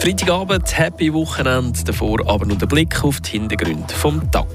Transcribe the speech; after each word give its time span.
Freitagabend, 0.00 0.78
happy 0.78 1.12
Wochenende, 1.12 1.82
davor 1.84 2.20
aber 2.26 2.46
nur 2.46 2.56
der 2.56 2.66
Blick 2.66 3.02
auf 3.04 3.20
die 3.20 3.32
Hintergründe 3.32 3.92
vom 3.94 4.30
Tag. 4.30 4.46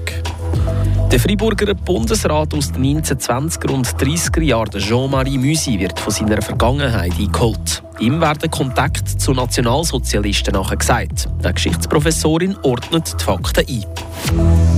Der 1.12 1.20
Freiburger 1.20 1.74
Bundesrat 1.74 2.54
aus 2.54 2.72
den 2.72 3.00
1920er 3.00 3.70
und 3.70 3.86
30er 3.86 4.42
Jahren, 4.42 4.80
Jean-Marie 4.80 5.38
Musi, 5.38 5.78
wird 5.78 6.00
von 6.00 6.12
seiner 6.12 6.42
Vergangenheit 6.42 7.12
eingeholt. 7.16 7.84
Ihm 8.00 8.20
werden 8.20 8.50
Kontakt 8.50 9.20
zu 9.20 9.32
Nationalsozialisten 9.32 10.54
nachher 10.54 10.76
gesagt. 10.76 11.28
Die 11.44 11.52
Geschichtsprofessorin 11.52 12.56
ordnet 12.62 13.14
die 13.20 13.24
Fakten 13.24 13.64
ein. 13.68 14.73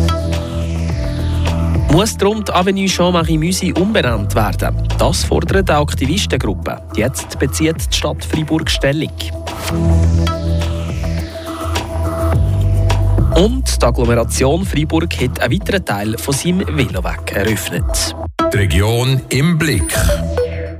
Muss 1.96 2.14
darum 2.14 2.44
die 2.44 2.52
Avenue 2.52 2.84
Jean-Marie 2.84 3.38
Musi 3.38 3.72
umbenannt 3.72 4.34
werden? 4.34 4.86
Das 4.98 5.24
fordert 5.24 5.70
eine 5.70 5.78
Aktivistengruppe. 5.78 6.82
Jetzt 6.94 7.38
bezieht 7.38 7.90
die 7.90 7.96
Stadt 7.96 8.22
Freiburg 8.22 8.68
Stellung. 8.68 9.10
Und 13.34 13.82
die 13.82 13.86
Agglomeration 13.86 14.66
Freiburg 14.66 15.18
hat 15.22 15.40
einen 15.40 15.54
weiteren 15.54 15.84
Teil 15.86 16.18
von 16.18 16.34
seinem 16.34 16.66
Veloweg 16.76 17.32
eröffnet. 17.32 18.14
Die 18.52 18.56
Region 18.58 19.22
im 19.30 19.56
Blick. 19.56 19.96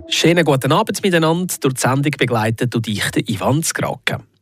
Schönen 0.08 0.44
guten 0.44 0.70
Abend 0.70 1.02
miteinander. 1.02 1.54
Durch 1.58 1.74
die 1.76 1.80
Sendung 1.80 2.12
begleitet 2.18 2.74
und 2.76 2.86
ich, 2.88 3.02
Ivan 3.26 3.62
Skraken. 3.62 4.35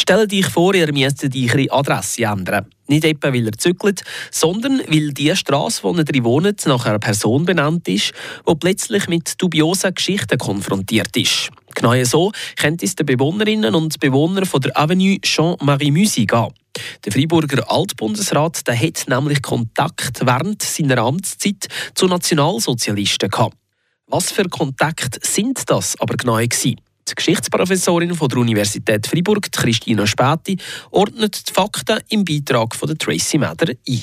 Stellt 0.00 0.32
euch 0.32 0.46
vor, 0.46 0.74
ihr 0.74 0.92
müsstet 0.92 1.34
eure 1.36 1.70
Adresse 1.70 2.24
ändern. 2.24 2.66
Nicht 2.86 3.04
etwa, 3.04 3.28
weil 3.28 3.46
ihr 3.46 3.52
zügelt, 3.52 4.02
sondern 4.30 4.80
weil 4.88 5.12
die 5.12 5.34
Straße, 5.34 5.82
wo 5.82 5.92
ihr 5.94 6.04
drin 6.04 6.24
wohnt, 6.24 6.64
nach 6.66 6.86
einer 6.86 6.98
Person 6.98 7.44
benannt 7.44 7.86
ist, 7.88 8.12
die 8.48 8.54
plötzlich 8.54 9.08
mit 9.08 9.34
dubiosen 9.42 9.92
Geschichten 9.92 10.38
konfrontiert 10.38 11.14
ist. 11.16 11.50
Genau 11.74 12.02
so 12.04 12.32
könnte 12.56 12.86
es 12.86 12.94
den 12.94 13.06
Bewohnerinnen 13.06 13.74
und 13.74 14.00
Bewohnern 14.00 14.46
von 14.46 14.60
der 14.60 14.78
Avenue 14.78 15.20
Jean-Marie 15.20 15.90
Musi. 15.90 16.26
Der 16.26 17.12
Freiburger 17.12 17.70
Altbundesrat 17.70 18.66
der 18.66 18.80
hat 18.80 19.04
nämlich 19.08 19.42
Kontakt 19.42 20.24
während 20.24 20.62
seiner 20.62 20.98
Amtszeit 20.98 21.66
zu 21.94 22.06
Nationalsozialisten 22.06 23.28
gehabt. 23.28 23.56
Was 24.06 24.30
für 24.30 24.48
Kontakte 24.48 25.20
sind 25.22 25.68
das 25.68 26.00
aber 26.00 26.16
genau 26.16 26.36
gewesen? 26.36 26.80
Die 27.10 27.14
Geschichtsprofessorin 27.14 28.14
von 28.14 28.28
der 28.28 28.38
Universität 28.38 29.06
Freiburg, 29.06 29.50
Christina 29.50 30.06
Späti, 30.06 30.58
ordnet 30.90 31.48
die 31.48 31.52
Fakten 31.52 32.00
im 32.08 32.24
Beitrag 32.24 32.74
von 32.74 32.96
Tracy 32.98 33.38
Meder 33.38 33.72
ein. 33.88 34.02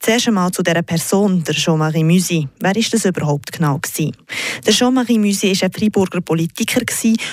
Zuerst 0.00 0.28
einmal 0.28 0.52
zu 0.52 0.62
dieser 0.62 0.82
Person, 0.82 1.42
der 1.42 1.54
Jean-Marie 1.54 2.04
Musi. 2.04 2.46
Wer 2.60 2.74
war 2.74 2.82
das 2.90 3.04
überhaupt 3.04 3.50
genau? 3.50 3.78
Gewesen? 3.78 4.16
Der 4.64 4.72
Jean-Marie 4.72 5.18
Musi 5.18 5.48
war 5.48 5.64
ein 5.64 5.72
Freiburger 5.72 6.20
Politiker 6.20 6.82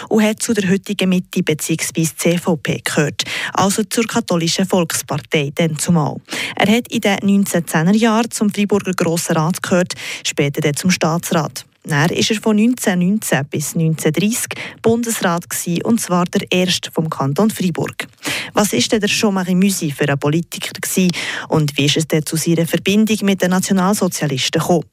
und 0.09 0.23
hat 0.23 0.41
zu 0.41 0.53
der 0.53 0.69
heutigen 0.69 1.09
Mitte 1.09 1.43
bzw. 1.43 2.07
CVP 2.17 2.81
gehört, 2.83 3.23
also 3.53 3.83
zur 3.83 4.05
katholischen 4.05 4.65
Volkspartei, 4.65 5.51
dann 5.53 5.77
zumal. 5.77 6.17
Er 6.55 6.75
hat 6.75 6.87
in 6.87 7.01
den 7.01 7.45
1910er 7.45 7.95
Jahren 7.95 8.31
zum 8.31 8.49
Freiburger 8.49 8.93
Grossen 8.93 9.37
Rat 9.37 9.61
gehört, 9.61 9.93
später 10.23 10.61
dann 10.61 10.75
zum 10.75 10.89
Staatsrat. 10.89 11.65
Dann 11.85 12.09
war 12.09 12.11
er 12.11 12.35
von 12.41 12.57
1919 12.57 13.45
bis 13.49 13.75
1930 13.75 14.47
Bundesrat 14.81 15.45
und 15.83 16.01
zwar 16.01 16.25
der 16.25 16.51
erste 16.51 16.91
vom 16.91 17.09
Kanton 17.09 17.51
Freiburg. 17.51 18.07
Was 18.53 18.73
ist 18.73 18.91
denn 18.91 19.01
der 19.01 19.09
Jean-Marie 19.09 19.55
Musi 19.55 19.91
für 19.91 20.09
ein 20.09 20.17
Politiker 20.17 20.71
gewesen 20.79 21.11
und 21.49 21.77
wie 21.77 21.85
ist 21.85 21.97
es 21.97 22.07
denn 22.07 22.25
zu 22.25 22.37
seiner 22.37 22.65
Verbindung 22.65 23.17
mit 23.21 23.41
den 23.41 23.51
Nationalsozialisten 23.51 24.59
gekommen? 24.59 24.85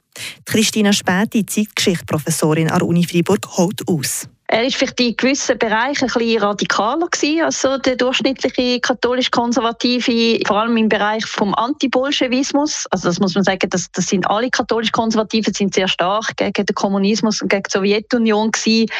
Christina 0.44 0.92
Späti, 0.92 1.46
Zeitgeschichte-Professorin 1.46 2.70
an 2.70 2.80
der 2.80 2.88
Uni 2.88 3.04
Freiburg, 3.04 3.48
holt 3.56 3.88
aus. 3.88 4.28
Er 4.52 4.64
war 4.64 4.70
vielleicht 4.70 5.00
in 5.00 5.16
gewissen 5.16 5.56
Bereichen 5.56 6.10
ein 6.10 6.12
bisschen 6.12 6.42
radikaler 6.42 7.08
gewesen 7.08 7.42
als 7.42 7.62
so 7.62 7.78
der 7.78 7.96
durchschnittliche 7.96 8.80
katholisch-konservative, 8.80 10.40
vor 10.46 10.60
allem 10.60 10.76
im 10.76 10.90
Bereich 10.90 11.24
vom 11.24 11.54
Antibolschewismus. 11.54 12.86
Also 12.90 13.08
das 13.08 13.18
muss 13.18 13.34
man 13.34 13.44
sagen, 13.44 13.70
das, 13.70 13.90
das 13.92 14.08
sind 14.08 14.28
alle 14.28 14.50
katholisch-konservativen 14.50 15.54
sind 15.54 15.72
sehr 15.72 15.88
stark 15.88 16.36
gegen 16.36 16.66
den 16.66 16.74
Kommunismus 16.74 17.40
und 17.40 17.48
gegen 17.48 17.62
die 17.62 17.70
Sowjetunion 17.70 18.50
gewesen. 18.50 18.90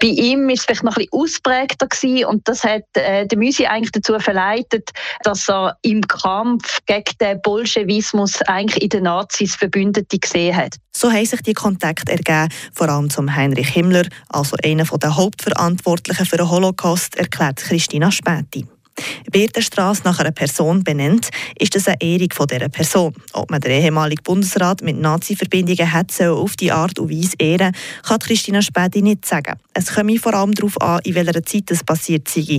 Bei 0.00 0.08
ihm 0.08 0.48
ist 0.48 0.58
es 0.58 0.64
vielleicht 0.64 0.82
noch 0.82 0.96
ein 0.96 1.06
bisschen 1.06 1.22
ausprägter 1.22 1.86
gewesen 1.86 2.24
und 2.24 2.48
das 2.48 2.64
hat 2.64 2.82
äh, 2.94 3.28
den 3.28 3.38
Müsi 3.38 3.64
eigentlich 3.64 3.92
dazu 3.92 4.18
verleitet, 4.18 4.90
dass 5.22 5.48
er 5.48 5.76
im 5.82 6.00
Kampf 6.02 6.80
gegen 6.86 7.16
den 7.20 7.40
Bolschewismus 7.42 8.42
eigentlich 8.42 8.82
in 8.82 8.88
den 8.88 9.04
Nazis 9.04 9.54
Verbündete 9.54 10.18
gesehen 10.18 10.56
hat. 10.56 10.78
So 10.98 11.12
haben 11.12 11.26
sich 11.26 11.42
die 11.42 11.52
Kontakte 11.52 12.10
ergeben, 12.10 12.48
vor 12.72 12.88
allem 12.88 13.10
zum 13.10 13.36
Heinrich 13.36 13.68
Himmler, 13.68 14.06
also 14.30 14.56
einer 14.64 14.84
der 14.84 15.14
Hauptverantwortlichen 15.14 16.24
für 16.24 16.38
den 16.38 16.48
Holocaust, 16.48 17.16
erklärt 17.16 17.58
Christina 17.58 18.10
Späti. 18.10 18.64
Wird 19.30 19.54
eine 19.54 19.62
Straße 19.62 20.00
nach 20.04 20.20
einer 20.20 20.30
Person 20.30 20.84
benannt, 20.84 21.28
ist 21.58 21.74
das 21.74 21.86
eine 21.86 22.00
Ehrung 22.00 22.30
von 22.32 22.46
dieser 22.46 22.70
Person. 22.70 23.12
Ob 23.34 23.50
man 23.50 23.60
den 23.60 23.72
ehemaligen 23.72 24.22
Bundesrat 24.22 24.80
mit 24.80 24.98
Nazi-Verbindungen 24.98 25.92
hat, 25.92 26.12
soll 26.12 26.28
auf 26.28 26.56
die 26.56 26.72
Art 26.72 26.98
und 26.98 27.10
Weise 27.10 27.36
ehren, 27.38 27.76
kann 28.02 28.18
Christina 28.18 28.62
Späti 28.62 29.02
nicht 29.02 29.26
sagen. 29.26 29.58
Es 29.74 29.94
komme 29.94 30.18
vor 30.18 30.32
allem 30.32 30.54
darauf 30.54 30.80
an, 30.80 31.00
in 31.04 31.14
welcher 31.14 31.44
Zeit 31.44 31.64
das 31.66 31.84
passiert 31.84 32.26
sei. 32.26 32.56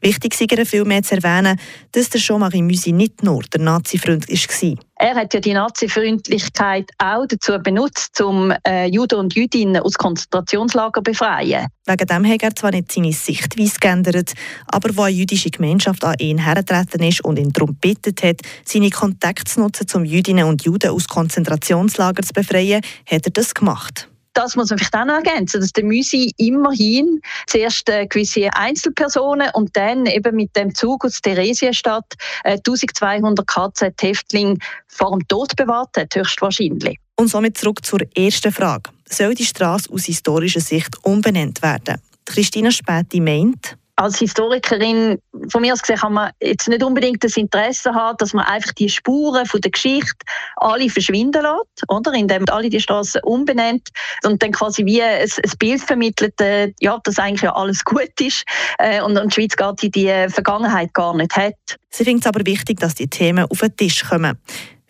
Wichtig 0.00 0.34
sei 0.34 0.64
vielmehr 0.64 1.02
zu 1.02 1.16
erwähnen, 1.16 1.58
dass 1.92 2.10
der 2.10 2.20
Jean-Marie 2.20 2.62
Musi 2.62 2.92
nicht 2.92 3.24
nur 3.24 3.42
der 3.42 3.60
Nazi-Freund 3.60 4.28
war. 4.28 4.78
Er 5.00 5.14
hat 5.14 5.34
ja 5.34 5.40
die 5.40 5.52
Nazi-Freundlichkeit 5.54 6.90
auch 6.98 7.26
dazu 7.26 7.58
benutzt, 7.58 8.20
um 8.20 8.52
äh, 8.66 8.86
Juden 8.86 9.18
und 9.18 9.34
Jüdinnen 9.34 9.82
aus 9.82 9.94
Konzentrationslagern 9.94 11.04
zu 11.04 11.10
befreien. 11.10 11.66
Wegen 11.86 12.06
dem 12.06 12.26
hat 12.26 12.42
er 12.42 12.54
zwar 12.54 12.70
nicht 12.70 12.92
seine 12.92 13.12
Sichtweise 13.12 13.78
geändert, 13.80 14.34
aber 14.66 14.96
wo 14.96 15.02
eine 15.02 15.16
jüdische 15.16 15.50
Gemeinschaft 15.50 16.04
an 16.04 16.14
ihn 16.18 16.38
hergetreten 16.38 17.02
ist 17.02 17.24
und 17.24 17.38
ihn 17.38 17.52
darum 17.52 17.74
bittet 17.74 18.22
hat, 18.22 18.40
seine 18.64 18.90
Kontakte 18.90 19.44
zu 19.44 19.60
nutzen, 19.60 19.86
um 19.94 20.04
Jüdinnen 20.04 20.44
und 20.44 20.64
Juden 20.64 20.90
aus 20.90 21.08
Konzentrationslagern 21.08 22.24
zu 22.24 22.32
befreien, 22.32 22.82
hat 23.06 23.26
er 23.26 23.32
das 23.32 23.54
gemacht 23.54 24.08
das 24.38 24.54
muss 24.54 24.70
man 24.70 24.78
vielleicht 24.78 24.94
auch 24.94 25.04
noch 25.04 25.16
ergänzen, 25.16 25.60
dass 25.60 25.72
der 25.72 25.84
Müsi 25.84 26.32
immerhin 26.36 27.20
zuerst 27.48 27.88
äh, 27.88 28.06
gewisse 28.06 28.48
Einzelpersonen 28.54 29.50
und 29.54 29.76
dann 29.76 30.06
eben 30.06 30.36
mit 30.36 30.54
dem 30.54 30.72
Zug 30.74 31.04
aus 31.04 31.20
Theresienstadt 31.20 32.14
äh, 32.44 32.52
1200 32.52 33.44
KZ-Häftlinge 33.46 34.58
vor 34.86 35.10
dem 35.10 35.26
Tod 35.26 35.56
bewahrt 35.56 35.96
hat, 35.96 36.14
höchstwahrscheinlich. 36.14 36.98
Und 37.16 37.28
somit 37.28 37.58
zurück 37.58 37.84
zur 37.84 38.00
ersten 38.16 38.52
Frage. 38.52 38.90
Soll 39.08 39.34
die 39.34 39.44
Straße 39.44 39.90
aus 39.92 40.04
historischer 40.04 40.60
Sicht 40.60 40.96
umbenannt 41.02 41.60
werden? 41.60 42.00
Christina 42.24 42.70
Späti 42.70 43.20
meint, 43.20 43.76
als 43.98 44.18
Historikerin, 44.18 45.18
von 45.48 45.60
mir 45.60 45.72
aus 45.72 45.82
gesehen, 45.82 45.98
kann 45.98 46.12
man 46.12 46.30
jetzt 46.40 46.68
nicht 46.68 46.82
unbedingt 46.84 47.22
das 47.24 47.36
Interesse 47.36 47.92
haben, 47.92 48.16
dass 48.18 48.32
man 48.32 48.44
einfach 48.44 48.72
die 48.72 48.88
Spuren 48.88 49.44
von 49.44 49.60
der 49.60 49.72
Geschichte 49.72 50.14
alle 50.56 50.88
verschwinden 50.88 51.42
lässt, 51.42 51.84
oder? 51.88 52.12
Indem 52.12 52.44
man 52.44 52.54
alle 52.54 52.68
die 52.68 52.80
Straßen 52.80 53.20
umbenennt 53.24 53.88
und 54.24 54.40
dann 54.42 54.52
quasi 54.52 54.84
wie 54.86 55.02
ein, 55.02 55.28
Bild 55.58 55.82
vermittelt, 55.82 56.40
äh, 56.40 56.72
ja, 56.80 56.98
dass 57.02 57.18
eigentlich 57.18 57.42
ja 57.42 57.54
alles 57.54 57.84
gut 57.84 58.12
ist 58.20 58.44
äh, 58.78 59.02
und, 59.02 59.18
und 59.18 59.32
die 59.32 59.34
Schweiz 59.34 59.56
gar 59.56 59.74
die, 59.74 59.90
die 59.90 60.26
Vergangenheit 60.28 60.94
gar 60.94 61.16
nicht 61.16 61.34
hat. 61.34 61.54
Sie 61.90 62.04
findet 62.04 62.24
es 62.24 62.28
aber 62.28 62.46
wichtig, 62.46 62.78
dass 62.78 62.94
die 62.94 63.08
Themen 63.08 63.46
auf 63.50 63.58
den 63.58 63.76
Tisch 63.76 64.04
kommen. 64.04 64.38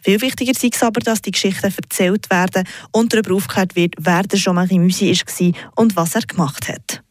Viel 0.02 0.20
wichtiger 0.20 0.52
ist 0.52 0.62
es 0.62 0.82
aber, 0.82 1.00
dass 1.00 1.22
die 1.22 1.30
Geschichten 1.30 1.72
erzählt 1.74 2.30
werden 2.30 2.64
und 2.92 3.12
darüber 3.12 3.34
aufgeklärt 3.34 3.74
wird, 3.74 3.94
wer 3.98 4.22
der 4.22 4.38
Jean-Marie 4.38 4.78
Musi 4.78 5.12
war 5.12 5.52
und 5.76 5.96
was 5.96 6.14
er 6.14 6.22
gemacht 6.22 6.68
hat. 6.68 7.02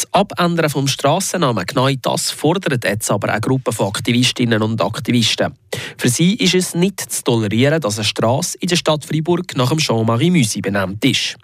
Das 0.00 0.14
Abändern 0.14 0.70
vom 0.70 0.88
Strassennamen, 0.88 1.66
genau 1.66 1.90
das 2.00 2.30
fordert 2.30 2.82
jetzt 2.84 3.10
aber 3.10 3.28
eine 3.28 3.40
Gruppe 3.42 3.70
von 3.70 3.88
Aktivistinnen 3.88 4.62
und 4.62 4.80
Aktivisten. 4.80 5.52
Für 5.98 6.08
sie 6.08 6.36
ist 6.36 6.54
es 6.54 6.74
nicht 6.74 7.00
zu 7.00 7.22
tolerieren, 7.22 7.82
dass 7.82 7.98
eine 7.98 8.04
Straße 8.06 8.56
in 8.60 8.68
der 8.68 8.76
Stadt 8.76 9.04
Freiburg 9.04 9.54
nach 9.56 9.68
dem 9.68 9.76
Jean-Marie 9.76 10.30
Musi 10.30 10.62
benannt 10.62 11.04
ist. 11.04 11.36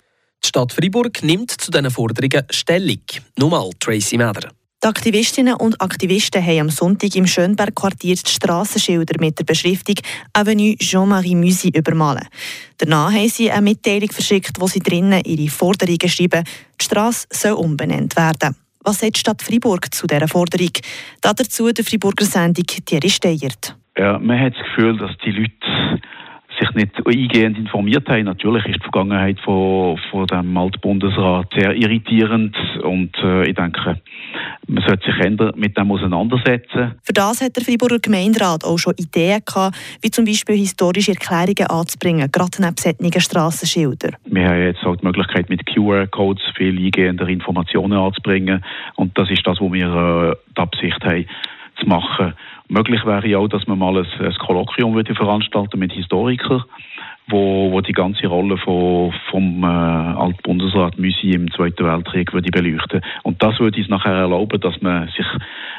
Die 0.42 0.48
Stadt 0.48 0.72
Freiburg 0.72 1.22
nimmt 1.22 1.50
zu 1.50 1.70
diesen 1.70 1.90
Forderungen 1.90 2.46
Stellung. 2.48 3.02
Nur 3.36 3.50
mal 3.50 3.70
Tracy 3.78 4.16
Meder. 4.16 4.48
Die 4.84 4.88
Aktivistinnen 4.88 5.54
und 5.54 5.80
Aktivisten 5.80 6.44
haben 6.44 6.60
am 6.60 6.68
Sonntag 6.68 7.16
im 7.16 7.26
Schönberg-Quartier 7.26 8.14
die 8.14 8.30
Strassenschilder 8.30 9.18
mit 9.18 9.38
der 9.38 9.44
Beschriftung 9.44 9.96
Avenue 10.34 10.76
Jean-Marie 10.76 11.34
Musi 11.34 11.70
übermalen. 11.70 12.28
Danach 12.78 13.10
haben 13.10 13.28
sie 13.28 13.50
eine 13.50 13.62
Mitteilung 13.62 14.10
verschickt, 14.10 14.60
wo 14.60 14.66
sie 14.68 14.80
drinnen 14.80 15.22
ihre 15.24 15.48
Forderungen 15.48 16.08
schreiben, 16.08 16.44
die 16.80 16.84
Strasse 16.84 17.26
soll 17.30 17.52
umbenannt 17.52 18.16
werden. 18.16 18.54
Was 18.84 19.00
sagt 19.00 19.16
die 19.16 19.20
Stadt 19.20 19.42
Freiburg 19.42 19.92
zu 19.92 20.06
dieser 20.06 20.28
Forderung? 20.28 20.70
Dazu 21.22 21.72
der 21.72 21.84
Freiburger 21.84 22.26
Sendung 22.26 22.66
Thierry 22.66 23.10
Steyert. 23.10 23.74
Ja, 23.96 24.18
man 24.18 24.38
hat 24.38 24.52
das 24.54 24.62
Gefühl, 24.66 24.98
dass 24.98 25.10
die 25.24 25.32
Leute 25.32 26.00
sich 26.58 26.70
nicht 26.74 26.92
eingehend 27.06 27.58
informiert 27.58 28.08
haben. 28.08 28.24
Natürlich 28.24 28.64
ist 28.66 28.76
die 28.76 28.82
Vergangenheit 28.82 29.38
von, 29.40 29.98
von 30.10 30.26
dem 30.26 30.56
Altbundesrat 30.56 31.48
sehr 31.56 31.74
irritierend 31.74 32.56
und 32.82 33.16
äh, 33.22 33.48
ich 33.48 33.54
denke, 33.54 34.00
Man 34.68 34.84
sollte 34.86 35.12
sich 35.12 35.56
mit 35.56 35.76
dem 35.76 35.92
auseinandersetzen. 35.92 36.94
Für 37.02 37.12
das 37.12 37.40
hat 37.40 37.56
der 37.56 37.62
Freiburger 37.62 37.98
Gemeinderat 37.98 38.64
auch 38.64 38.78
schon 38.78 38.94
Ideen 38.96 39.40
gehabt, 39.46 39.76
wie 40.02 40.10
zum 40.10 40.24
Beispiel 40.24 40.56
historische 40.56 41.12
Erklärungen 41.12 41.70
anzubringen, 41.70 42.30
gerade 42.32 42.60
neben 42.60 42.76
solchen 42.76 43.20
Strassenschildern. 43.20 44.16
Wir 44.24 44.48
haben 44.48 44.62
jetzt 44.62 44.84
auch 44.84 44.96
die 44.96 45.06
Möglichkeit, 45.06 45.48
mit 45.48 45.64
QR-Codes 45.66 46.42
viel 46.56 46.78
eingehender 46.78 47.28
Informationen 47.28 47.98
anzubringen. 47.98 48.64
Und 48.96 49.16
das 49.16 49.30
ist 49.30 49.46
das, 49.46 49.60
was 49.60 49.72
wir 49.72 49.86
äh, 49.86 50.36
die 50.56 50.60
Absicht 50.60 51.04
haben, 51.04 51.26
zu 51.78 51.86
machen. 51.86 52.34
Möglich 52.68 53.04
wäre 53.04 53.26
ja 53.28 53.38
auch, 53.38 53.48
dass 53.48 53.66
man 53.66 53.78
mal 53.78 53.96
ein, 53.96 54.06
ein 54.18 54.34
Kolloquium 54.34 54.94
würde 54.94 55.14
veranstalten 55.14 55.78
mit 55.78 55.92
Historikern 55.92 56.64
wo, 57.28 57.72
wo 57.72 57.80
die 57.80 57.92
ganze 57.92 58.26
Rolle 58.26 58.56
von, 58.58 59.12
vom 59.30 59.62
äh, 59.62 59.66
Altbundesrat 59.66 60.98
Müsi 60.98 61.30
im 61.30 61.50
Zweiten 61.50 61.84
Weltkrieg 61.84 62.32
würde 62.32 62.50
beleuchten. 62.50 63.02
Und 63.22 63.42
das 63.42 63.58
würde 63.58 63.80
es 63.80 63.88
nachher 63.88 64.12
erlauben, 64.12 64.60
dass 64.60 64.80
man 64.80 65.08
sich 65.08 65.26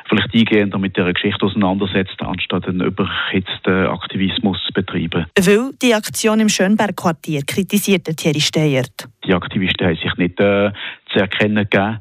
vielleicht 0.09 0.33
eingehender 0.33 0.77
mit 0.77 0.97
der 0.97 1.13
Geschichte 1.13 1.45
auseinandersetzt, 1.45 2.21
anstatt 2.21 2.67
einen 2.67 2.81
überhitzten 2.81 3.87
Aktivismus 3.87 4.57
zu 4.67 4.73
betreiben. 4.73 5.25
Weil 5.39 5.71
die 5.81 5.93
Aktion 5.93 6.39
im 6.39 6.49
Schönberg-Quartier 6.49 7.41
kritisiert 7.45 8.05
Thierry 8.17 8.41
Steyert. 8.41 9.07
Die 9.25 9.33
Aktivisten 9.33 9.87
haben 9.87 9.95
sich 9.95 10.15
nicht 10.17 10.39
äh, 10.39 10.71
zu 11.11 11.19
erkennen 11.19 11.67
gegeben 11.69 11.99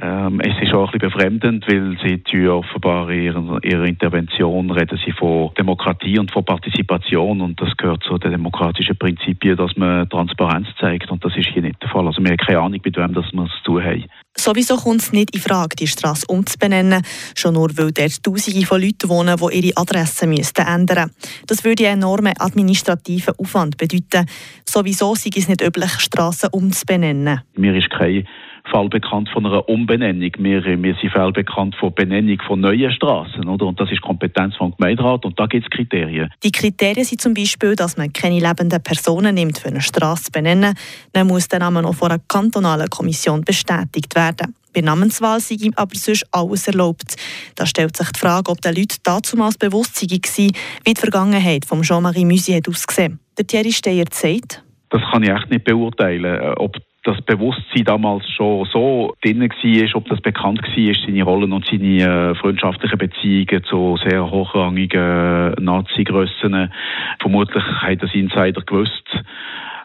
ähm, 0.00 0.40
es 0.40 0.54
ist 0.62 0.72
auch 0.72 0.90
ein 0.92 0.98
bisschen 0.98 1.10
befremdend, 1.10 1.66
weil 1.68 1.98
sie 2.02 2.48
offenbar 2.48 3.10
in 3.10 3.24
ihrer, 3.24 3.62
ihrer, 3.62 3.84
Intervention 3.84 4.70
reden 4.70 4.98
sie 5.04 5.12
von 5.12 5.50
Demokratie 5.58 6.18
und 6.18 6.30
von 6.30 6.44
Partizipation 6.44 7.42
und 7.42 7.60
das 7.60 7.76
gehört 7.76 8.02
zu 8.02 8.16
den 8.16 8.30
demokratischen 8.30 8.96
Prinzipien, 8.96 9.56
dass 9.56 9.76
man 9.76 10.08
Transparenz 10.08 10.68
zeigt 10.80 11.10
und 11.10 11.22
das 11.22 11.36
ist 11.36 11.48
hier 11.52 11.60
nicht 11.60 11.82
der 11.82 11.90
Fall. 11.90 12.06
Also 12.06 12.22
wir 12.22 12.30
haben 12.30 12.38
keine 12.38 12.60
Ahnung, 12.60 12.80
mit 12.82 12.96
wem 12.96 13.12
das 13.12 13.26
wir 13.32 13.44
es 13.44 13.50
zu 13.58 13.72
tun 13.72 13.84
haben. 13.84 14.04
Sowieso 14.34 14.76
kommt 14.76 15.02
es 15.02 15.12
nicht 15.12 15.34
in 15.34 15.42
Frage, 15.42 15.76
die 15.76 15.86
Straße 15.86 16.24
umzubenennen, 16.26 17.02
schon 17.36 17.52
nur 17.52 17.68
weil 17.76 17.92
dort 17.92 18.24
Tausende 18.24 18.66
von 18.66 18.80
Leuten 18.80 19.10
wohnen, 19.10 19.36
die 19.36 19.68
ihre 19.68 19.76
Adressen 19.76 20.30
müssten 20.30 20.66
ändern 20.66 21.10
Das 21.46 21.64
würde 21.64 21.86
einen 21.86 22.00
enormen 22.00 22.32
administrativen 22.38 23.34
Aufwand 23.38 23.76
bedeuten. 23.76 24.26
Sowieso 24.66 25.14
sei 25.14 25.30
es 25.36 25.48
nicht 25.48 25.60
üblich, 25.60 25.92
Straßen 26.00 26.48
umzubenennen. 26.50 27.42
Mir 27.56 27.76
ist 27.76 27.90
keine 27.90 28.24
Fall 28.72 28.88
bekannt 28.88 29.28
von 29.28 29.46
einer 29.46 29.68
Umbenennung. 29.68 30.32
Wir, 30.38 30.64
wir 30.64 30.94
sind 31.00 31.12
Fall 31.12 31.30
bekannt 31.30 31.76
von 31.76 31.94
Benennung 31.94 32.38
von 32.46 32.60
neuen 32.60 32.90
Straßen, 32.90 33.46
oder? 33.46 33.66
Und 33.66 33.78
das 33.78 33.90
ist 33.92 34.00
Kompetenz 34.00 34.56
vom 34.56 34.74
Gemeinderat 34.76 35.24
und 35.24 35.38
da 35.38 35.46
gibt 35.46 35.64
es 35.64 35.70
Kriterien. 35.70 36.30
Die 36.42 36.50
Kriterien 36.50 37.04
sind 37.04 37.20
zum 37.20 37.34
Beispiel, 37.34 37.76
dass 37.76 37.96
man 37.96 38.12
keine 38.12 38.40
lebenden 38.40 38.82
Personen 38.82 39.34
nimmt, 39.34 39.58
für 39.58 39.68
eine 39.68 39.82
Straße 39.82 40.24
zu 40.24 40.32
benennen. 40.32 40.74
Dann 41.12 41.26
muss 41.26 41.48
der 41.48 41.58
Name 41.58 41.82
noch 41.82 41.94
von 41.94 42.10
einer 42.10 42.22
kantonalen 42.26 42.88
Kommission 42.88 43.42
bestätigt 43.42 44.14
werden. 44.14 44.54
Bei 44.74 44.80
Namenswahl 44.80 45.38
sei 45.40 45.56
ihm 45.56 45.74
aber 45.76 45.94
sonst 45.94 46.26
alles 46.32 46.66
erlaubt. 46.66 47.16
Da 47.54 47.66
stellt 47.66 47.96
sich 47.96 48.10
die 48.10 48.18
Frage, 48.18 48.50
ob 48.50 48.60
den 48.62 48.74
Leuten 48.74 48.96
damals 49.04 49.58
bewusst 49.58 50.02
war, 50.02 50.08
wie 50.08 50.94
die 50.94 51.00
Vergangenheit 51.00 51.66
von 51.66 51.82
Jean-Marie 51.82 52.24
Musi 52.24 52.60
ausgesehen 52.66 53.12
hat. 53.12 53.38
Der 53.38 53.46
Thierry 53.46 53.72
Steyer 53.72 54.06
sagt, 54.10 54.62
das 54.88 55.02
kann 55.10 55.22
ich 55.22 55.30
echt 55.30 55.50
nicht 55.50 55.64
beurteilen, 55.64 56.40
äh, 56.40 56.54
ob 56.56 56.76
das 57.04 57.20
Bewusstsein 57.22 57.84
damals 57.84 58.28
schon 58.30 58.64
so 58.66 59.14
drin 59.22 59.40
war, 59.40 59.96
ob 59.96 60.08
das 60.08 60.20
bekannt 60.20 60.62
war, 60.62 60.94
seine 60.94 61.22
Rollen 61.24 61.52
und 61.52 61.66
seine 61.66 62.30
äh, 62.30 62.34
freundschaftlichen 62.36 62.98
Beziehungen 62.98 63.64
zu 63.64 63.98
sehr 64.06 64.30
hochrangigen 64.30 65.54
Nazi-Grössen. 65.60 66.72
Vermutlich 67.20 67.64
hat 67.64 68.02
das 68.02 68.14
Insider 68.14 68.62
gewusst. 68.62 69.04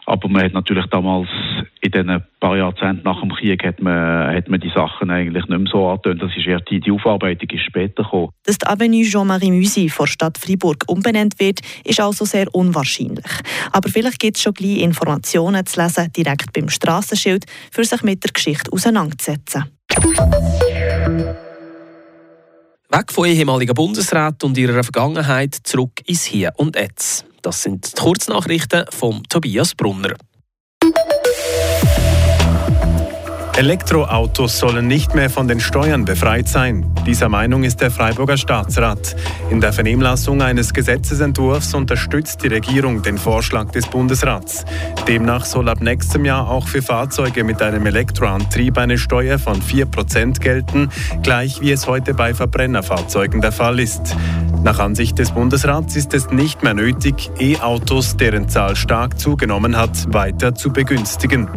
Aber 0.06 0.28
man 0.28 0.44
hat 0.44 0.54
natürlich 0.54 0.86
damals 0.86 1.28
in 1.94 2.06
den 2.08 2.22
paar 2.40 2.56
Jahrzehnten 2.56 3.02
nach 3.04 3.20
dem 3.20 3.30
Krieg 3.30 3.64
hat 3.64 3.80
man, 3.80 4.34
hat 4.34 4.48
man 4.48 4.60
die 4.60 4.70
Sachen 4.74 5.10
eigentlich 5.10 5.46
nicht 5.46 5.60
mehr 5.60 5.70
so 5.70 5.88
angetönt. 5.88 6.22
Das 6.22 6.36
ist 6.36 6.46
erst 6.46 6.70
die, 6.70 6.80
die 6.80 6.90
Aufarbeitung 6.90 7.48
ist 7.50 7.64
später 7.64 8.02
gekommen. 8.02 8.30
Dass 8.44 8.58
die 8.58 8.66
Avenue 8.66 9.02
Jean-Marie 9.02 9.50
Musi 9.50 9.88
vor 9.88 10.06
Stadt 10.06 10.38
Freiburg 10.38 10.84
umbenannt 10.86 11.38
wird, 11.38 11.60
ist 11.84 12.00
also 12.00 12.24
sehr 12.24 12.52
unwahrscheinlich. 12.54 13.32
Aber 13.72 13.88
vielleicht 13.88 14.18
gibt 14.18 14.36
es 14.36 14.42
schon 14.42 14.54
gleich 14.54 14.80
Informationen 14.80 15.64
zu 15.66 15.80
lesen, 15.80 16.12
direkt 16.12 16.52
beim 16.52 16.68
Straßenschild, 16.68 17.44
für 17.70 17.84
sich 17.84 18.02
mit 18.02 18.24
der 18.24 18.32
Geschichte 18.32 18.72
auseinanderzusetzen. 18.72 19.64
Weg 22.90 23.12
von 23.12 23.26
ehemaligen 23.26 23.74
Bundesräten 23.74 24.48
und 24.48 24.56
ihrer 24.56 24.82
Vergangenheit 24.82 25.54
zurück 25.54 26.00
ins 26.06 26.24
Hier 26.24 26.52
und 26.56 26.74
Jetzt. 26.74 27.26
Das 27.42 27.62
sind 27.62 27.86
die 27.86 28.00
Kurznachrichten 28.00 28.86
von 28.90 29.22
Tobias 29.28 29.74
Brunner. 29.74 30.14
Elektroautos 33.58 34.56
sollen 34.56 34.86
nicht 34.86 35.16
mehr 35.16 35.28
von 35.28 35.48
den 35.48 35.58
Steuern 35.58 36.04
befreit 36.04 36.46
sein. 36.46 36.86
Dieser 37.04 37.28
Meinung 37.28 37.64
ist 37.64 37.80
der 37.80 37.90
Freiburger 37.90 38.36
Staatsrat. 38.36 39.16
In 39.50 39.60
der 39.60 39.72
Vernehmlassung 39.72 40.42
eines 40.42 40.72
Gesetzesentwurfs 40.72 41.74
unterstützt 41.74 42.40
die 42.44 42.46
Regierung 42.46 43.02
den 43.02 43.18
Vorschlag 43.18 43.72
des 43.72 43.88
Bundesrats. 43.88 44.64
Demnach 45.08 45.44
soll 45.44 45.68
ab 45.68 45.80
nächstem 45.80 46.24
Jahr 46.24 46.48
auch 46.48 46.68
für 46.68 46.82
Fahrzeuge 46.82 47.42
mit 47.42 47.60
einem 47.60 47.84
Elektroantrieb 47.84 48.78
eine 48.78 48.96
Steuer 48.96 49.40
von 49.40 49.60
4% 49.60 50.38
gelten, 50.38 50.90
gleich 51.24 51.60
wie 51.60 51.72
es 51.72 51.88
heute 51.88 52.14
bei 52.14 52.34
Verbrennerfahrzeugen 52.34 53.40
der 53.40 53.50
Fall 53.50 53.80
ist. 53.80 54.16
Nach 54.62 54.78
Ansicht 54.78 55.18
des 55.18 55.32
Bundesrats 55.32 55.96
ist 55.96 56.14
es 56.14 56.30
nicht 56.30 56.62
mehr 56.62 56.74
nötig, 56.74 57.32
E-Autos, 57.40 58.16
deren 58.16 58.48
Zahl 58.48 58.76
stark 58.76 59.18
zugenommen 59.18 59.76
hat, 59.76 60.14
weiter 60.14 60.54
zu 60.54 60.72
begünstigen. 60.72 61.48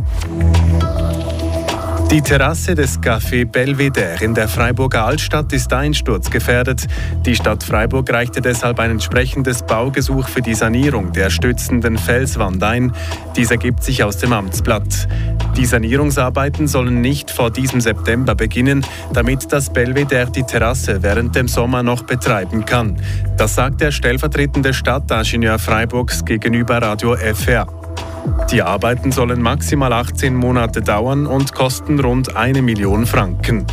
Die 2.11 2.21
Terrasse 2.21 2.75
des 2.75 2.99
Café 2.99 3.45
Belvedere 3.45 4.21
in 4.21 4.33
der 4.33 4.49
Freiburger 4.49 5.05
Altstadt 5.05 5.53
ist 5.53 5.71
einsturzgefährdet. 5.71 6.85
Die 7.25 7.37
Stadt 7.37 7.63
Freiburg 7.63 8.11
reichte 8.11 8.41
deshalb 8.41 8.81
ein 8.81 8.91
entsprechendes 8.91 9.63
Baugesuch 9.63 10.27
für 10.27 10.41
die 10.41 10.53
Sanierung 10.53 11.13
der 11.13 11.29
stützenden 11.29 11.97
Felswand 11.97 12.61
ein. 12.63 12.91
Dies 13.37 13.49
ergibt 13.49 13.81
sich 13.81 14.03
aus 14.03 14.17
dem 14.17 14.33
Amtsblatt. 14.33 15.07
Die 15.55 15.65
Sanierungsarbeiten 15.65 16.67
sollen 16.67 16.99
nicht 16.99 17.31
vor 17.31 17.49
diesem 17.49 17.79
September 17.79 18.35
beginnen, 18.35 18.85
damit 19.13 19.53
das 19.53 19.71
Belvedere 19.71 20.31
die 20.31 20.43
Terrasse 20.43 21.03
während 21.03 21.33
dem 21.37 21.47
Sommer 21.47 21.81
noch 21.81 22.03
betreiben 22.03 22.65
kann. 22.65 22.97
Das 23.37 23.55
sagt 23.55 23.79
der 23.79 23.91
stellvertretende 23.91 24.73
Stadtingenieur 24.73 25.59
Freiburgs 25.59 26.25
gegenüber 26.25 26.81
Radio 26.81 27.15
FR. 27.15 27.80
Die 28.51 28.61
Arbeiten 28.61 29.11
sollen 29.11 29.41
maximal 29.41 29.93
18 29.93 30.35
Monate 30.35 30.81
dauern 30.81 31.25
und 31.25 31.53
kosten 31.53 31.99
rund 31.99 32.35
eine 32.35 32.61
Million 32.61 33.05
Franken. 33.05 33.65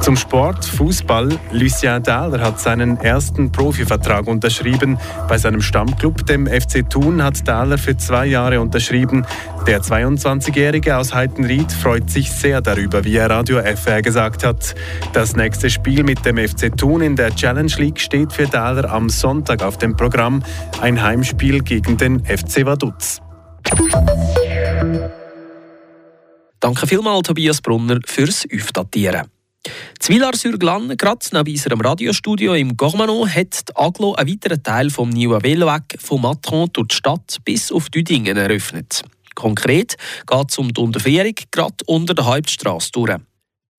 Zum 0.00 0.16
Sport, 0.16 0.64
Fußball. 0.64 1.28
Lucien 1.52 2.02
Dahler 2.02 2.40
hat 2.40 2.58
seinen 2.58 2.96
ersten 2.96 3.52
Profivertrag 3.52 4.26
unterschrieben. 4.26 4.98
Bei 5.28 5.36
seinem 5.36 5.60
Stammclub, 5.60 6.26
dem 6.26 6.46
FC 6.46 6.88
Thun, 6.88 7.22
hat 7.22 7.46
Dahler 7.46 7.76
für 7.76 7.96
zwei 7.96 8.26
Jahre 8.26 8.60
unterschrieben. 8.60 9.26
Der 9.66 9.82
22-Jährige 9.82 10.96
aus 10.96 11.12
Heitenried 11.14 11.70
freut 11.70 12.10
sich 12.10 12.30
sehr 12.30 12.62
darüber, 12.62 13.04
wie 13.04 13.16
er 13.16 13.28
Radio 13.28 13.60
FR 13.60 14.00
gesagt 14.00 14.42
hat. 14.44 14.74
Das 15.12 15.36
nächste 15.36 15.68
Spiel 15.68 16.02
mit 16.02 16.24
dem 16.24 16.38
FC 16.38 16.74
Thun 16.74 17.02
in 17.02 17.14
der 17.14 17.34
Challenge 17.34 17.72
League 17.76 18.00
steht 18.00 18.32
für 18.32 18.46
Dahler 18.46 18.90
am 18.90 19.10
Sonntag 19.10 19.62
auf 19.62 19.76
dem 19.76 19.96
Programm. 19.96 20.42
Ein 20.80 21.02
Heimspiel 21.02 21.60
gegen 21.60 21.98
den 21.98 22.24
FC 22.24 22.64
Vaduz. 22.64 23.20
Danke 26.58 26.86
vielmals, 26.86 27.28
Tobias 27.28 27.60
Brunner, 27.60 28.00
fürs 28.06 28.46
Aufdatieren. 28.52 29.28
Zwillar-sur-Glan, 29.98 30.96
gerade 30.96 31.26
neben 31.32 31.50
unserem 31.50 31.80
Radiostudio 31.80 32.54
im 32.54 32.76
Gormano, 32.76 33.26
hat 33.26 33.68
die 33.68 33.76
Aglo 33.76 34.14
einen 34.14 34.30
weiteren 34.30 34.62
Teil 34.62 34.90
vom 34.90 35.10
neuen 35.10 35.42
Veloweg 35.42 35.96
von 35.98 36.22
Matron 36.22 36.70
durch 36.72 36.88
die 36.88 36.94
Stadt 36.96 37.36
bis 37.44 37.70
auf 37.70 37.90
Düdingen 37.90 38.36
eröffnet. 38.36 39.02
Konkret 39.34 39.96
geht 40.26 40.50
es 40.50 40.58
um 40.58 40.72
die 40.72 40.80
Unterführung 40.80 41.34
gerade 41.50 41.76
unter 41.86 42.14
der 42.14 42.26
Hauptstraße 42.26 42.90
durch. 42.92 43.16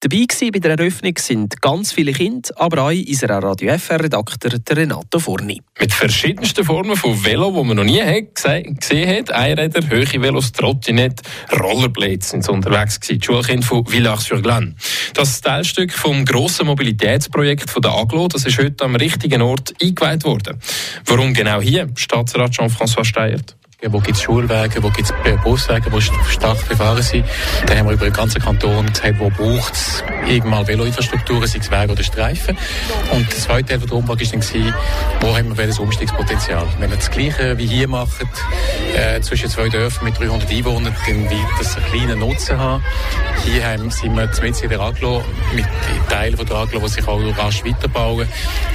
Dabei 0.04 0.26
bei 0.52 0.58
der 0.58 0.72
Eröffnung 0.72 1.14
sind 1.16 1.62
ganz 1.62 1.92
viele 1.92 2.12
Kinder, 2.12 2.50
aber 2.56 2.82
auch 2.82 2.90
unser 2.90 3.28
Radio 3.28 3.78
FR-Redakteur 3.78 4.58
Renato 4.76 5.20
Forni. 5.20 5.62
Mit 5.78 5.92
verschiedensten 5.92 6.64
Formen 6.64 6.96
von 6.96 7.24
Velo, 7.24 7.52
die 7.52 7.68
man 7.68 7.76
noch 7.76 7.84
nie 7.84 8.02
hat, 8.02 8.34
gesehen 8.34 8.76
hat. 9.08 9.30
Einräder, 9.30 9.88
hohe 9.88 10.20
Velos, 10.20 10.50
Trottinette, 10.50 11.22
Rollerblades 11.52 12.30
sind 12.30 12.48
unterwegs 12.48 12.98
gewesen. 12.98 13.20
Die 13.20 13.24
Schulkinder 13.24 13.64
von 13.64 13.86
Villars-sur-Glane. 13.86 14.74
Das 15.14 15.40
Teilstück 15.40 15.92
vom 15.92 16.24
grossen 16.24 16.66
Mobilitätsprojekt 16.66 17.68
von 17.70 17.82
der 17.82 17.92
Aglo, 17.92 18.28
das 18.28 18.46
ist 18.46 18.58
heute 18.58 18.84
am 18.84 18.96
richtigen 18.96 19.42
Ort 19.42 19.74
eingeweiht 19.82 20.24
worden. 20.24 20.58
Warum 21.04 21.34
genau 21.34 21.60
hier? 21.60 21.88
Staatsrat 21.94 22.52
Jean-François 22.52 23.04
Steyert. 23.04 23.56
Wo 23.84 23.98
gibt 23.98 24.16
es 24.16 24.22
Schulwege, 24.22 24.80
wo 24.80 24.90
gibt 24.90 25.10
es 25.10 25.42
Buswege, 25.42 25.90
die 25.90 26.00
stark 26.00 26.68
befahren 26.68 27.02
sind. 27.02 27.24
Da 27.66 27.74
haben 27.74 27.86
wir 27.86 27.94
über 27.94 28.04
den 28.04 28.12
ganzen 28.12 28.40
Kanton 28.40 28.86
gesagt, 28.86 29.18
wo 29.18 29.28
braucht 29.28 29.74
es 29.74 30.04
irgendwann 30.28 30.64
Veloinfrastrukturen, 30.68 31.48
sei 31.48 31.58
es 31.58 31.68
Wege 31.68 31.92
oder 31.92 32.02
Streifen. 32.04 32.56
Und 33.10 33.28
der 33.28 33.38
zweite 33.38 33.68
Teil 33.70 33.78
der 33.80 33.92
Umfrage 33.92 34.24
war 34.24 34.40
dann, 34.40 34.74
wo 35.20 35.36
haben 35.36 35.58
wir 35.58 35.66
das 35.66 35.80
Umstiegspotenzial. 35.80 36.64
Wenn 36.78 36.90
wir 36.90 36.96
das 36.96 37.10
Gleiche 37.10 37.58
wie 37.58 37.66
hier 37.66 37.88
machen, 37.88 38.28
äh, 38.94 39.20
zwischen 39.20 39.50
zwei 39.50 39.68
Dörfern 39.68 40.04
mit 40.04 40.16
300 40.16 40.48
Einwohnern, 40.48 40.94
dann 41.04 41.30
wird 41.30 41.40
das 41.58 41.76
einen 41.76 41.86
kleinen 41.86 42.18
Nutzen 42.20 42.56
haben. 42.56 42.84
Hier 43.44 43.66
haben, 43.66 43.90
sind 43.90 44.14
wir 44.14 44.28
mit 44.42 44.62
in 44.62 44.68
der 44.68 44.80
Aglo, 44.80 45.24
mit 45.56 45.66
Teilen 46.08 46.36
der 46.36 46.56
Aglo, 46.56 46.78
die 46.78 46.88
sich 46.88 47.08
auch 47.08 47.20
rasch 47.36 47.64
weiterbauen. 47.64 48.28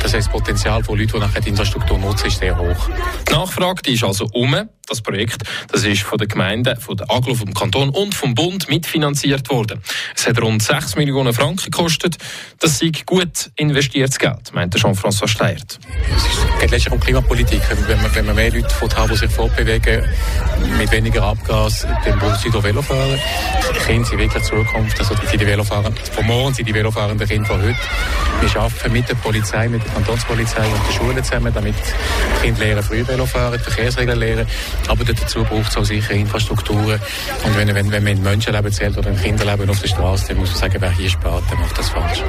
Das 0.03 0.13
heißt, 0.13 0.27
das 0.27 0.33
Potenzial 0.33 0.83
von 0.83 0.99
Leuten, 0.99 1.13
die 1.13 1.19
nachher 1.19 1.39
die 1.39 1.49
Infrastruktur 1.49 1.97
nutzen, 1.97 2.27
ist 2.27 2.39
sehr 2.39 2.57
hoch. 2.57 2.89
Die 3.29 3.33
Nachfrage 3.33 3.81
die 3.83 3.93
ist 3.93 4.03
also 4.03 4.27
um. 4.33 4.67
Das 4.87 5.01
Projekt 5.01 5.43
das 5.69 5.83
ist 5.83 6.03
von 6.03 6.17
der 6.17 6.27
Gemeinde, 6.27 6.77
von 6.79 6.95
der 6.95 7.11
Aglo, 7.11 7.35
vom 7.35 7.53
Kanton 7.53 7.89
und 7.89 8.15
vom 8.15 8.35
Bund 8.35 8.69
mitfinanziert 8.69 9.49
worden. 9.49 9.81
Es 10.15 10.27
hat 10.27 10.41
rund 10.41 10.63
6 10.63 10.95
Millionen 10.95 11.33
Franken 11.33 11.71
gekostet. 11.71 12.17
Das 12.59 12.81
ist 12.81 13.05
gut 13.05 13.51
investiertes 13.55 14.17
Geld, 14.17 14.53
meint 14.53 14.75
Jean-François 14.75 15.27
Steyert. 15.27 15.79
Es 16.15 16.61
geht 16.61 16.71
letztlich 16.71 16.93
um 16.93 16.99
Klimapolitik. 16.99 17.61
Wenn 17.87 18.01
man, 18.01 18.15
wenn 18.15 18.25
man 18.25 18.35
mehr 18.35 18.51
Leute 18.51 18.67
haben, 18.95 19.11
die 19.11 19.17
sich 19.17 19.29
fortbewegen, 19.29 20.03
mit 20.77 20.91
weniger 20.91 21.23
Abgas, 21.23 21.85
dann 22.03 22.19
braucht 22.19 22.41
sie 22.41 22.51
Velofahrer. 22.51 23.17
Kinder 23.85 24.07
sind 24.07 24.19
wirklich 24.19 24.43
Zukunft. 24.43 24.99
Also 24.99 25.15
die, 25.15 25.37
die 25.37 25.45
Velofahrer 25.45 25.91
von 26.11 26.25
morgen 26.25 26.53
sind 26.53 26.67
die 26.67 26.73
Velofahrenden 26.73 27.27
Kinder 27.27 27.47
von 27.47 27.61
heute. 27.61 27.77
Wir 28.41 28.61
arbeiten 28.61 28.93
mit 28.93 29.09
der 29.09 29.15
Polizei, 29.15 29.67
mit 29.67 29.83
der 29.83 29.93
Kantonspolizei 29.93 30.65
und 30.65 30.87
der 30.87 30.93
Schule 30.93 31.23
zusammen, 31.23 31.53
damit 31.53 31.75
die 31.75 32.45
Kinder 32.45 32.59
lernen, 32.59 32.83
früh 32.83 33.07
Velofahren, 33.07 33.57
die 33.57 33.63
Verkehrsregeln 33.63 34.19
lernen. 34.19 34.47
Aber 34.87 35.03
dazu 35.03 35.43
braucht 35.43 35.69
es 35.69 35.77
auch 35.77 35.85
sicher 35.85 36.13
Infrastrukturen. 36.13 36.99
Und 37.43 37.57
wenn, 37.57 37.73
wenn, 37.73 37.91
wenn 37.91 38.03
man 38.03 38.17
in 38.17 38.23
Menschenleben 38.23 38.71
zählt 38.71 38.97
oder 38.97 39.09
in 39.09 39.19
Kinderleben 39.19 39.69
auf 39.69 39.79
der 39.81 39.87
Straße, 39.87 40.29
dann 40.29 40.37
muss 40.37 40.49
man 40.51 40.59
sagen, 40.59 40.77
wer 40.79 40.91
hier 40.91 41.09
spart, 41.09 41.43
der 41.49 41.57
macht 41.57 41.77
das 41.77 41.89
falsch. 41.89 42.23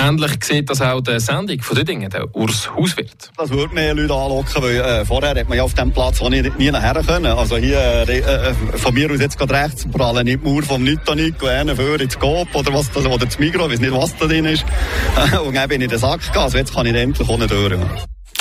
Ähnlich 0.00 0.44
sieht 0.44 0.68
das 0.68 0.80
auch 0.80 1.00
der 1.00 1.20
Sendung 1.20 1.60
von 1.60 1.76
den 1.76 1.86
Dingen, 1.86 2.10
der 2.10 2.34
Urs 2.34 2.70
Hauswirt. 2.74 3.30
Das 3.36 3.50
würde 3.50 3.74
mehr 3.74 3.94
Leute 3.94 4.14
anlocken, 4.14 4.62
weil 4.62 4.76
äh, 4.76 5.04
vorher 5.04 5.38
hat 5.38 5.48
man 5.48 5.58
ja 5.58 5.64
auf 5.64 5.74
dem 5.74 5.92
Platz 5.92 6.20
auch 6.20 6.30
nie, 6.30 6.42
nie 6.58 6.70
nachher 6.70 7.02
können. 7.04 7.26
Also 7.26 7.56
hier 7.56 7.78
äh, 8.08 8.18
äh, 8.18 8.54
von 8.74 8.94
mir 8.94 9.10
aus 9.10 9.20
jetzt 9.20 9.38
gerade 9.38 9.54
rechts 9.54 9.86
prallen 9.90 10.24
nicht 10.24 10.42
Mauer 10.42 10.62
vom 10.62 10.82
Nütonic 10.82 11.40
und 11.42 11.48
einen 11.48 11.76
für 11.76 12.00
ins 12.00 12.18
Coop 12.18 12.54
oder 12.54 12.72
was 12.72 12.90
das, 12.90 13.06
oder 13.06 13.26
das 13.26 13.38
Migros, 13.38 13.66
ich 13.66 13.72
weiß 13.72 13.80
nicht, 13.80 13.92
was 13.92 14.16
da 14.16 14.26
drin 14.26 14.46
ist. 14.46 14.64
und 15.46 15.54
dann 15.54 15.68
bin 15.68 15.80
ich 15.80 15.84
in 15.84 15.90
den 15.90 15.98
Sack 15.98 16.20
gegangen, 16.20 16.44
also 16.44 16.58
jetzt 16.58 16.74
kann 16.74 16.86
ich 16.86 16.94
endlich 16.94 17.28
ohne 17.28 17.46
durch. 17.46 17.78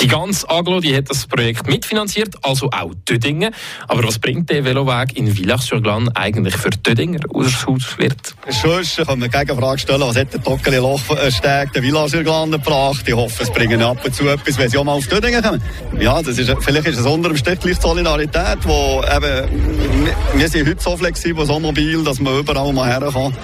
Die 0.01 0.07
ganze 0.07 0.49
Aglo 0.49 0.79
die 0.79 0.95
hat 0.95 1.11
das 1.11 1.27
Projekt 1.27 1.67
mitfinanziert, 1.67 2.33
also 2.41 2.71
auch 2.71 2.91
Dödingen. 3.07 3.53
Aber 3.87 4.03
was 4.03 4.17
bringt 4.17 4.49
der 4.49 4.65
Veloweg 4.65 5.15
in 5.15 5.27
Villach-sur-Glane 5.27 6.09
eigentlich 6.15 6.57
für 6.57 6.71
Dödinger 6.71 7.19
aus 7.31 7.67
Hauswirt? 7.67 8.33
Sonst 8.49 8.97
kann 8.97 9.19
man 9.19 9.29
die 9.29 9.37
Gegenfrage 9.37 9.77
stellen, 9.77 10.01
was 10.01 10.15
hat 10.15 10.33
der 10.33 10.41
Tockeli 10.43 10.77
Lochsteg 10.77 11.71
der 11.73 11.83
Villach-sur-Glane 11.83 12.57
gebracht? 12.57 13.03
Ich 13.05 13.13
hoffe, 13.13 13.43
es 13.43 13.51
bringen 13.51 13.79
ab 13.83 14.03
und 14.03 14.15
zu 14.15 14.27
etwas, 14.27 14.57
wenn 14.57 14.69
sie 14.69 14.77
auch 14.79 14.83
mal 14.83 14.93
auf 14.93 15.05
Dödingen 15.05 15.43
kommen. 15.43 15.61
Ja, 15.99 16.19
das 16.19 16.39
ist, 16.39 16.51
vielleicht 16.61 16.87
ist 16.87 16.97
es 16.97 17.05
unter 17.05 17.29
dem 17.29 17.37
Strich 17.37 17.59
Solidarität, 17.79 18.57
wo 18.63 19.03
eben, 19.03 20.07
wir 20.33 20.49
sind 20.49 20.67
heute 20.67 20.81
so 20.81 20.97
flexibel, 20.97 21.45
so 21.45 21.59
mobil, 21.59 22.03
dass 22.03 22.19
man 22.19 22.39
überall 22.39 22.73
mal 22.73 22.89
herkommt. 22.89 23.37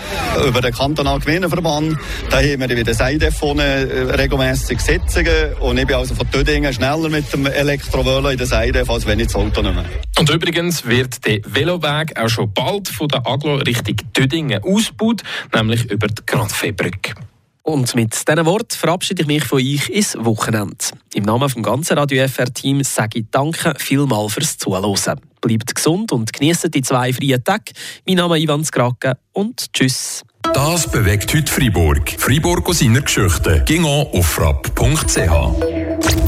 Über 0.44 0.62
den 0.62 0.74
kantonalen 0.74 1.22
Gewinnenverband, 1.22 2.00
da 2.32 2.38
haben 2.38 2.62
wir 2.62 2.70
wieder 2.70 2.96
Seidefone 2.96 4.16
regelmäßig 4.18 4.80
Sitzungen 4.80 5.54
und 5.60 5.78
ich 5.78 5.86
bin 5.86 5.96
also 5.96 6.16
von 6.16 6.28
Dödingen 6.32 6.47
Dingen 6.48 6.74
schneller 6.74 7.10
mit 7.10 7.32
dem 7.34 7.46
Elektrovelo 7.46 8.30
in 8.30 8.38
der 8.38 8.48
Seite, 8.48 8.86
als 8.88 9.06
wenn 9.06 9.20
ich 9.20 9.27
das 9.27 9.36
Auto 9.36 9.62
nehme. 9.62 9.86
Und 10.18 10.30
übrigens 10.30 10.86
wird 10.86 11.25
der 11.25 11.42
Veloweg 11.46 12.18
auch 12.18 12.30
schon 12.30 12.51
bald 12.54 12.88
von 12.88 13.10
der 13.10 13.27
Aglo 13.27 13.56
Richtung 13.56 13.98
Dödingen 14.16 14.63
ausgebaut, 14.63 15.24
nämlich 15.54 15.92
über 15.92 16.08
die 16.08 16.25
Grand 16.25 16.51
Brücke. 16.77 17.16
Und 17.63 17.94
mit 17.96 18.13
diesen 18.13 18.46
Worten 18.46 18.77
verabschiede 18.77 19.24
ich 19.24 19.27
mich 19.27 19.44
von 19.44 19.60
euch 19.60 19.89
ins 19.89 20.16
Wochenende. 20.18 20.77
Im 21.13 21.24
Namen 21.25 21.50
des 21.50 21.62
ganzen 21.62 21.98
Radio 21.98 22.25
FR-Team 22.25 22.82
sage 22.84 23.20
ich 23.20 23.25
Danke 23.30 23.74
vielmals 23.77 24.34
fürs 24.34 24.58
Zuhören. 24.58 25.20
Bleibt 25.42 25.75
gesund 25.75 26.13
und 26.13 26.32
genießt 26.32 26.74
die 26.74 26.82
zwei 26.82 27.12
freien 27.12 27.44
Tage. 27.44 27.74
Mein 28.08 28.18
Name 28.18 28.38
ist 28.38 28.44
Ivan 28.44 28.63
Skrake 28.63 29.18
und 29.34 29.74
Tschüss. 29.74 30.24
Das 30.54 30.89
bewegt 30.89 31.34
heute 31.34 31.51
Freiburg. 31.51 32.16
Freiburg 32.18 32.70
aus 32.70 32.80
seiner 32.80 33.01
Geschichte. 33.01 33.63
Ging 33.66 33.84
auf 33.84 34.25
frapp.ch. 34.25 35.87